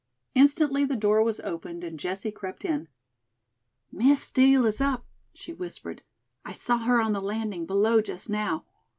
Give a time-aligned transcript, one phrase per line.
[0.33, 2.87] Instantly the door was opened and Jessie crept in.
[3.91, 6.01] "Miss Steel is up," she whispered.
[6.43, 8.65] "I saw her on the landing below just now.